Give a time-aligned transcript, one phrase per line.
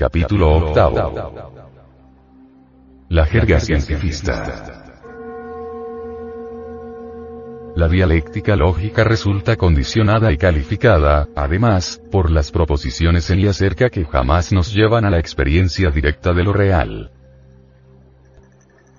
[0.00, 1.52] Capítulo octavo.
[3.10, 4.96] La jerga cientifista.
[7.76, 14.06] La dialéctica lógica resulta condicionada y calificada, además, por las proposiciones en y acerca que
[14.06, 17.10] jamás nos llevan a la experiencia directa de lo real.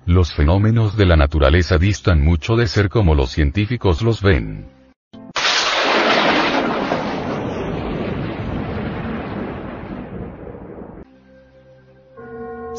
[0.06, 4.81] Los fenómenos de la naturaleza distan mucho de ser como los científicos los ven.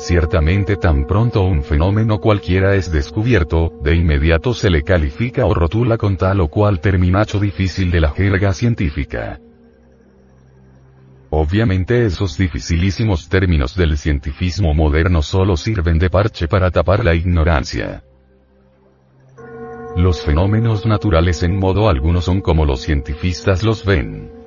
[0.04, 5.98] Ciertamente tan pronto un fenómeno cualquiera es descubierto, de inmediato se le califica o rotula
[5.98, 9.40] con tal o cual terminacho difícil de la jerga científica.
[11.30, 18.04] Obviamente esos dificilísimos términos del cientifismo moderno solo sirven de parche para tapar la ignorancia.
[19.96, 24.43] Los fenómenos naturales en modo alguno son como los cientifistas los ven.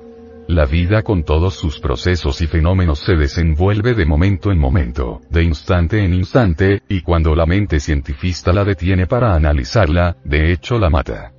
[0.47, 5.43] La vida con todos sus procesos y fenómenos se desenvuelve de momento en momento, de
[5.43, 10.89] instante en instante, y cuando la mente cientifista la detiene para analizarla, de hecho la
[10.89, 11.33] mata.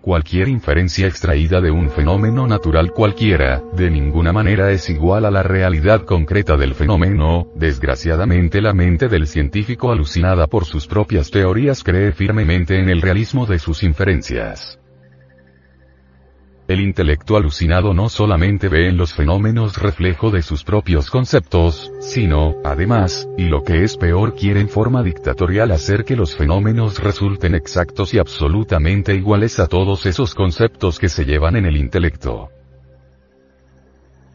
[0.00, 5.42] Cualquier inferencia extraída de un fenómeno natural cualquiera, de ninguna manera es igual a la
[5.42, 12.12] realidad concreta del fenómeno, desgraciadamente la mente del científico alucinada por sus propias teorías cree
[12.12, 14.79] firmemente en el realismo de sus inferencias.
[16.70, 22.54] El intelecto alucinado no solamente ve en los fenómenos reflejo de sus propios conceptos, sino,
[22.62, 27.56] además, y lo que es peor quiere en forma dictatorial hacer que los fenómenos resulten
[27.56, 32.50] exactos y absolutamente iguales a todos esos conceptos que se llevan en el intelecto.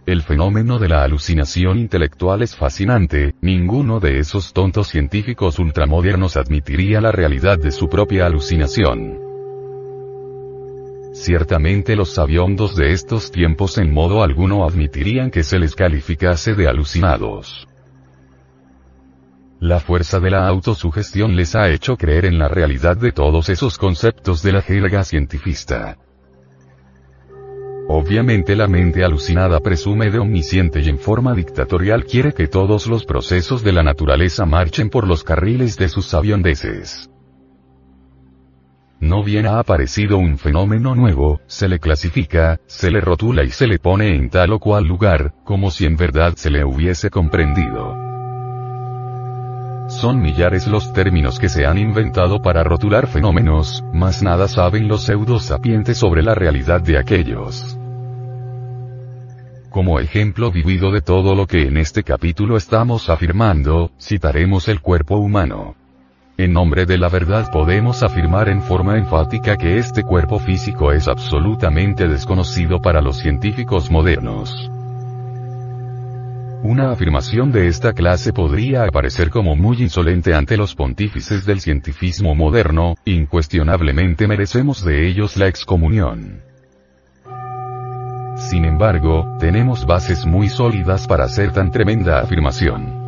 [0.06, 7.00] El fenómeno de la alucinación intelectual es fascinante, ninguno de esos tontos científicos ultramodernos admitiría
[7.00, 9.35] la realidad de su propia alucinación.
[11.16, 16.68] Ciertamente los sabiondos de estos tiempos en modo alguno admitirían que se les calificase de
[16.68, 17.70] alucinados.
[19.62, 23.78] La fuerza de la autosugestión les ha hecho creer en la realidad de todos esos
[23.78, 25.98] conceptos de la jerga cientifista.
[27.88, 33.06] Obviamente la mente alucinada presume de omnisciente y en forma dictatorial quiere que todos los
[33.06, 37.10] procesos de la naturaleza marchen por los carriles de sus sabiondeces.
[39.06, 43.68] No bien ha aparecido un fenómeno nuevo, se le clasifica, se le rotula y se
[43.68, 47.96] le pone en tal o cual lugar, como si en verdad se le hubiese comprendido.
[49.90, 55.04] Son millares los términos que se han inventado para rotular fenómenos, mas nada saben los
[55.04, 57.78] pseudo sapientes sobre la realidad de aquellos.
[59.70, 65.18] Como ejemplo vivido de todo lo que en este capítulo estamos afirmando, citaremos el cuerpo
[65.18, 65.76] humano.
[66.38, 71.08] En nombre de la verdad podemos afirmar en forma enfática que este cuerpo físico es
[71.08, 74.70] absolutamente desconocido para los científicos modernos.
[76.62, 82.36] Una afirmación de esta clase podría aparecer como muy insolente ante los pontífices del cientifismo
[82.36, 86.42] moderno, incuestionablemente merecemos de ellos la excomunión.
[88.36, 93.05] Sin embargo, tenemos bases muy sólidas para hacer tan tremenda afirmación.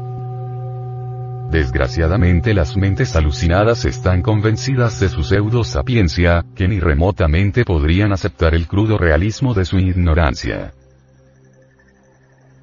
[1.51, 8.53] Desgraciadamente las mentes alucinadas están convencidas de su pseudo sapiencia, que ni remotamente podrían aceptar
[8.53, 10.73] el crudo realismo de su ignorancia.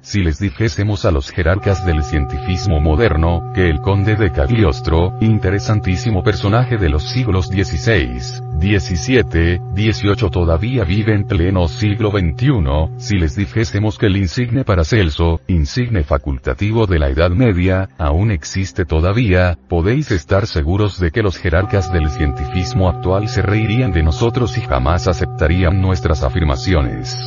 [0.05, 6.21] Si les dijésemos a los jerarcas del cientifismo moderno, que el conde de Cagliostro, interesantísimo
[6.21, 8.21] personaje de los siglos XVI,
[8.61, 15.41] XVII, XVIII todavía vive en pleno siglo XXI, si les dijésemos que el insigne Paracelso,
[15.47, 21.35] insigne facultativo de la Edad Media, aún existe todavía, podéis estar seguros de que los
[21.35, 27.17] jerarcas del cientifismo actual se reirían de nosotros y jamás aceptarían nuestras afirmaciones.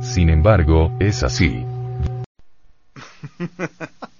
[0.00, 1.64] Sin embargo, es así.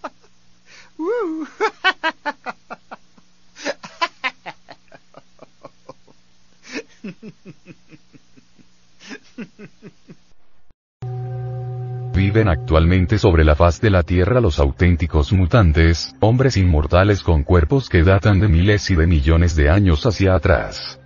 [12.14, 17.88] Viven actualmente sobre la faz de la Tierra los auténticos mutantes, hombres inmortales con cuerpos
[17.88, 20.99] que datan de miles y de millones de años hacia atrás.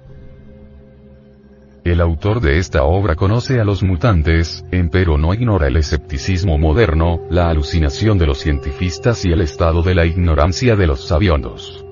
[1.85, 7.21] El autor de esta obra conoce a los mutantes, empero no ignora el escepticismo moderno,
[7.29, 11.85] la alucinación de los cientifistas y el estado de la ignorancia de los sabiondos.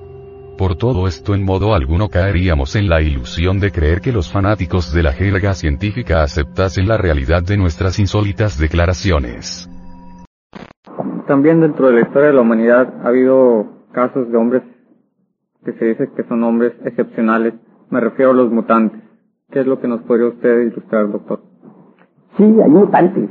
[0.57, 4.91] Por todo esto en modo alguno caeríamos en la ilusión de creer que los fanáticos
[4.91, 9.69] de la jerga científica aceptasen la realidad de nuestras insólitas declaraciones.
[11.27, 14.63] También dentro de la historia de la humanidad ha habido casos de hombres
[15.63, 17.53] que se dice que son hombres excepcionales.
[17.91, 19.02] Me refiero a los mutantes.
[19.53, 21.41] ¿Qué es lo que nos podría usted ilustrar, doctor?
[22.37, 23.29] Sí, hay mutantes.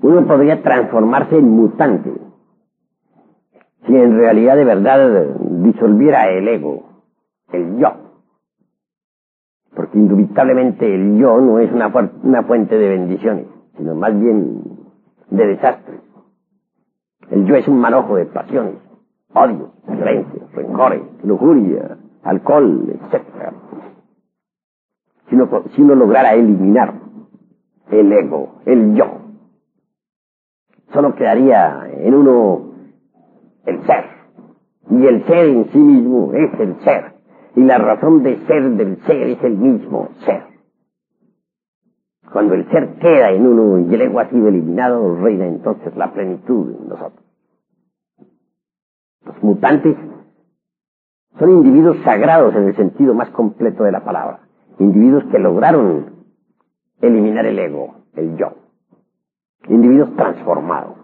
[0.00, 2.10] Uno podría transformarse en mutante
[3.86, 5.26] si en realidad de verdad
[5.64, 6.84] disolviera el ego,
[7.52, 7.92] el yo.
[9.76, 11.92] Porque indubitablemente el yo no es una,
[12.22, 13.46] una fuente de bendiciones,
[13.76, 14.62] sino más bien
[15.28, 16.00] de desastres.
[17.30, 18.76] El yo es un manojo de pasiones,
[19.34, 23.67] odio, violencia, rencores, lujuria, alcohol, etc.
[25.28, 26.94] Si uno, lograra eliminar
[27.90, 29.20] el ego, el yo,
[30.92, 32.72] solo quedaría en uno
[33.66, 34.04] el ser.
[34.90, 37.14] Y el ser en sí mismo es el ser.
[37.56, 40.44] Y la razón de ser del ser es el mismo ser.
[42.32, 46.12] Cuando el ser queda en uno y el ego ha sido eliminado, reina entonces la
[46.12, 47.24] plenitud en nosotros.
[49.24, 49.96] Los mutantes
[51.38, 54.47] son individuos sagrados en el sentido más completo de la palabra.
[54.78, 56.18] Individuos que lograron
[57.00, 58.54] eliminar el ego, el yo.
[59.68, 60.96] Individuos transformados.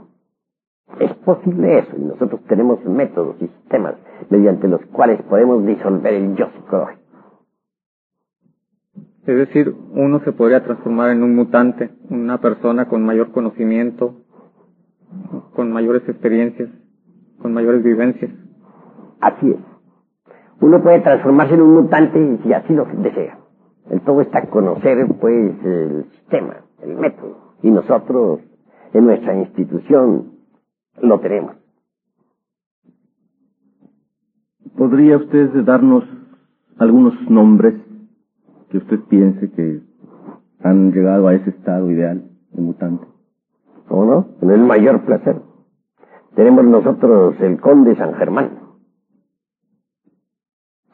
[1.01, 3.95] Es posible eso, y nosotros tenemos métodos y sistemas
[4.31, 7.03] mediante los cuales podemos disolver el yo psicológico.
[9.27, 14.17] Es decir, uno se podría transformar en un mutante, una persona con mayor conocimiento,
[15.55, 16.69] con mayores experiencias,
[17.41, 18.31] con mayores vivencias.
[19.21, 19.57] Así es.
[20.61, 23.44] Uno puede transformarse en un mutante si así lo desea.
[23.91, 27.55] El todo está conocer, pues, el sistema, el método.
[27.63, 28.41] Y nosotros,
[28.93, 30.33] en nuestra institución,
[31.01, 31.57] lo tenemos.
[34.77, 36.05] ¿Podría usted darnos
[36.79, 37.75] algunos nombres
[38.71, 39.83] que usted piense que
[40.61, 43.07] han llegado a ese estado ideal de mutante?
[43.89, 44.27] ¿Cómo no?
[44.41, 45.43] Con el mayor placer.
[46.35, 48.59] Tenemos nosotros el conde San Germán.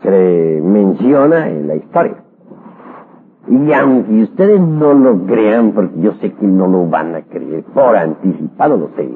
[0.03, 2.25] Se le menciona en la historia.
[3.51, 7.65] Y aunque ustedes no lo crean, porque yo sé que no lo van a creer,
[7.65, 9.11] por anticipado lo sé,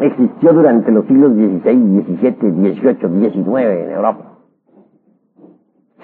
[0.00, 4.38] existió durante los siglos XVI, XVII, XVIII, XIX en Europa.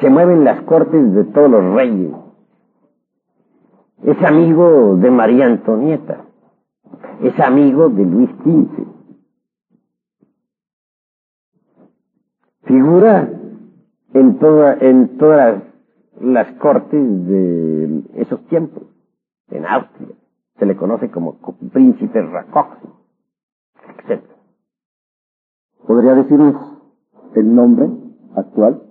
[0.01, 2.13] Se mueven las cortes de todos los reyes.
[4.03, 6.27] Es amigo de María Antonieta.
[7.23, 8.87] Es amigo de Luis XV.
[12.65, 13.31] Figura
[14.13, 15.74] en, toda, en todas
[16.59, 18.85] cortes de esos tiempos.
[19.51, 20.09] En Austria
[20.59, 21.37] se le conoce como
[21.73, 22.89] príncipe Rakoczy
[25.87, 26.55] ¿Podría decirnos
[27.35, 27.91] el nombre
[28.37, 28.83] actual?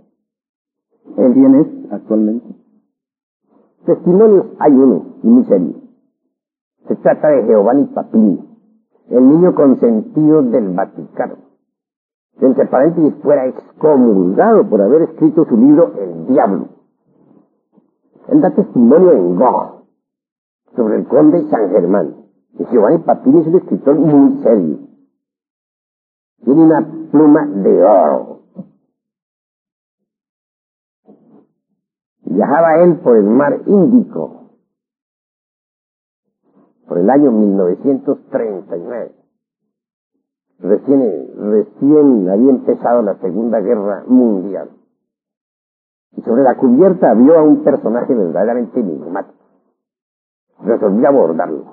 [1.15, 2.45] ¿Quién es actualmente?
[3.85, 5.73] Testimonios hay uno, y muy serio.
[6.87, 8.39] Se trata de Giovanni Papini,
[9.09, 11.35] el niño consentido del Vaticano.
[12.39, 16.69] Entre paréntesis, fuera excomulgado por haber escrito su libro El Diablo.
[18.29, 19.85] Él da testimonio en Gog
[20.75, 22.15] sobre el conde San Germán.
[22.59, 24.93] Y Giovanni Papini es un escritor muy serio
[26.43, 28.41] tiene una pluma de oro.
[32.25, 34.39] Viajaba él por el mar Índico
[36.87, 39.15] por el año 1939.
[40.59, 44.69] Recién, recién había empezado la Segunda Guerra Mundial.
[46.15, 49.43] Y sobre la cubierta vio a un personaje verdaderamente enigmático.
[50.63, 51.63] Resolvió abordarlo.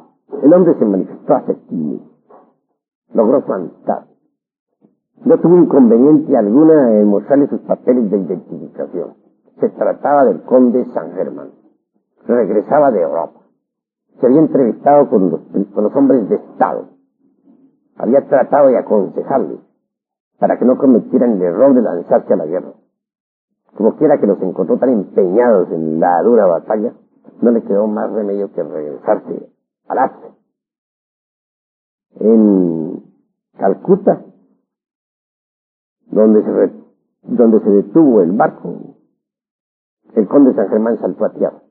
[0.43, 2.01] El hombre se manifestó aceptivo.
[3.13, 4.07] Logró fantasma.
[5.25, 9.15] No tuvo inconveniente alguna en mostrarle sus papeles de identificación.
[9.61, 11.51] Se trataba del conde San Germán.
[12.27, 13.41] Regresaba de Europa.
[14.19, 15.41] Se había entrevistado con los,
[15.75, 16.89] con los hombres de Estado.
[17.97, 19.61] Había tratado de aconsejarles
[20.39, 22.73] para que no cometieran el error de lanzarse a la guerra.
[23.77, 26.93] Como quiera que los encontró tan empeñados en la dura batalla,
[27.41, 29.51] no le quedó más remedio que regresarse
[29.89, 30.31] al Asia.
[32.19, 33.03] En
[33.57, 34.25] Calcuta
[36.11, 36.73] donde se,
[37.23, 38.97] donde se detuvo el barco,
[40.15, 41.63] el conde San Germán saltó a tierra.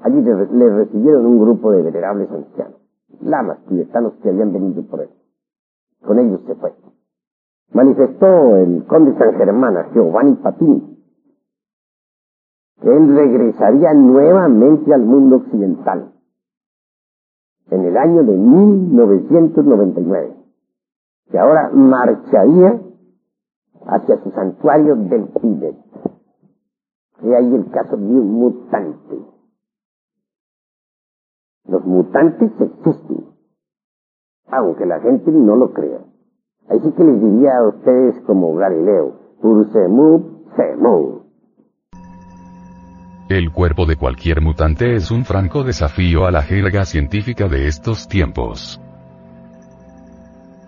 [0.00, 2.80] Allí le, recibieron un grupo de venerables ancianos,
[3.20, 5.10] lamas tibetanos que habían venido por él.
[6.04, 6.72] Con ellos se fue.
[7.72, 10.89] Manifestó el conde San Germán a Giovanni Papini
[12.82, 16.12] él regresaría nuevamente al mundo occidental
[17.70, 20.36] en el año de 1999,
[21.30, 22.82] que ahora marcharía
[23.86, 25.76] hacia su santuario del Tíbet.
[27.22, 29.20] He ahí el caso de un mutante.
[31.66, 33.26] Los mutantes existen,
[34.48, 36.00] aunque la gente no lo crea.
[36.68, 40.22] Así que les diría a ustedes como Galileo, Ursemub
[40.56, 41.19] Semum.
[43.30, 48.08] El cuerpo de cualquier mutante es un franco desafío a la jerga científica de estos
[48.08, 48.80] tiempos.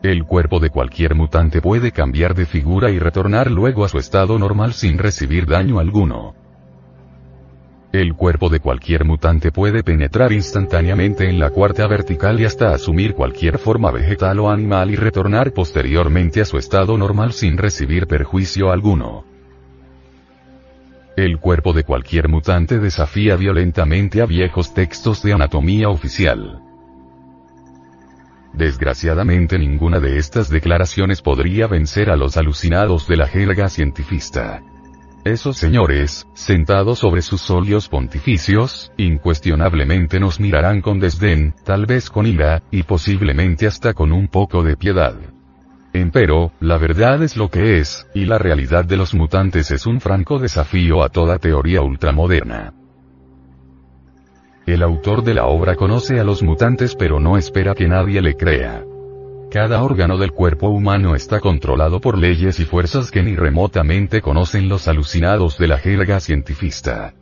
[0.05, 4.39] El cuerpo de cualquier mutante puede cambiar de figura y retornar luego a su estado
[4.39, 6.37] normal sin recibir daño alguno.
[7.91, 13.15] El cuerpo de cualquier mutante puede penetrar instantáneamente en la cuarta vertical y hasta asumir
[13.15, 18.71] cualquier forma vegetal o animal y retornar posteriormente a su estado normal sin recibir perjuicio
[18.71, 19.32] alguno.
[21.17, 26.63] El cuerpo de cualquier mutante desafía violentamente a viejos textos de anatomía oficial.
[28.55, 34.63] Desgraciadamente ninguna de estas declaraciones podría vencer a los alucinados de la jerga cientifista.
[35.25, 42.27] Esos señores, sentados sobre sus óleos pontificios, incuestionablemente nos mirarán con desdén, tal vez con
[42.27, 45.15] ira, y posiblemente hasta con un poco de piedad.
[45.93, 50.01] Empero, la verdad es lo que es, y la realidad de los mutantes es un
[50.01, 52.73] franco desafío a toda teoría ultramoderna.
[54.65, 58.37] El autor de la obra conoce a los mutantes pero no espera que nadie le
[58.37, 58.85] crea.
[59.51, 64.71] Cada órgano del cuerpo humano está controlado por leyes y fuerzas que ni remotamente conocen
[64.71, 67.13] los alucinados de la jerga cientifista.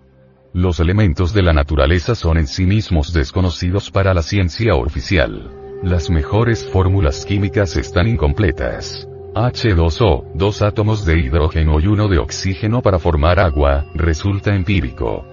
[0.52, 5.69] Los elementos de la naturaleza son en sí mismos desconocidos para la ciencia oficial.
[5.82, 9.08] Las mejores fórmulas químicas están incompletas.
[9.34, 15.24] H2O, dos átomos de hidrógeno y uno de oxígeno para formar agua, resulta empírico.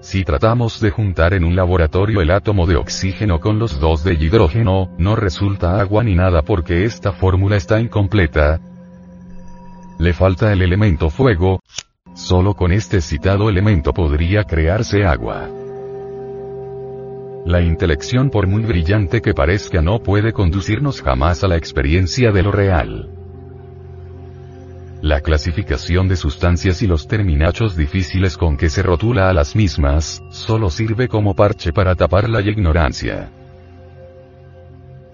[0.00, 4.14] Si tratamos de juntar en un laboratorio el átomo de oxígeno con los dos de
[4.14, 8.60] hidrógeno, no resulta agua ni nada porque esta fórmula está incompleta.
[9.98, 11.60] Le falta el elemento fuego.
[12.14, 15.50] Solo con este citado elemento podría crearse agua.
[17.44, 22.42] La intelección por muy brillante que parezca no puede conducirnos jamás a la experiencia de
[22.42, 23.10] lo real.
[25.02, 30.22] La clasificación de sustancias y los terminachos difíciles con que se rotula a las mismas,
[30.30, 33.28] solo sirve como parche para tapar la ignorancia.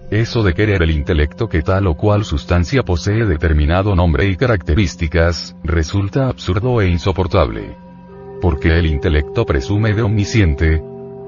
[0.09, 5.57] Eso de querer el intelecto que tal o cual sustancia posee determinado nombre y características,
[5.65, 7.75] resulta absurdo e insoportable.
[8.41, 10.81] Porque el intelecto presume de omnisciente,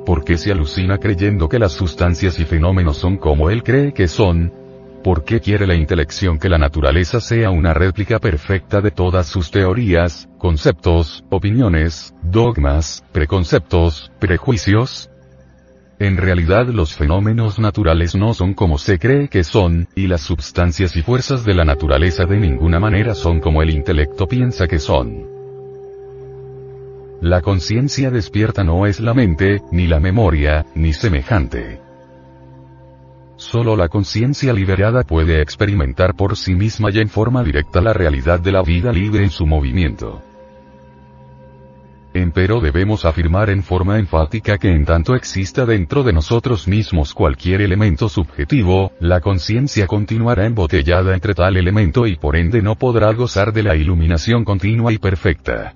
[0.05, 4.09] ¿Por qué se alucina creyendo que las sustancias y fenómenos son como él cree que
[4.09, 4.51] son?
[5.01, 9.49] ¿Por qué quiere la intelección que la naturaleza sea una réplica perfecta de todas sus
[9.49, 15.09] teorías, conceptos, opiniones, dogmas, preconceptos, prejuicios?
[15.99, 20.97] En realidad los fenómenos naturales no son como se cree que son, y las sustancias
[20.97, 25.32] y fuerzas de la naturaleza de ninguna manera son como el intelecto piensa que son.
[27.23, 31.79] La conciencia despierta no es la mente, ni la memoria, ni semejante.
[33.37, 38.41] Solo la conciencia liberada puede experimentar por sí misma y en forma directa la realidad
[38.41, 40.21] de la vida libre en su movimiento.
[42.13, 47.61] Empero debemos afirmar en forma enfática que en tanto exista dentro de nosotros mismos cualquier
[47.61, 53.53] elemento subjetivo, la conciencia continuará embotellada entre tal elemento y por ende no podrá gozar
[53.53, 55.75] de la iluminación continua y perfecta.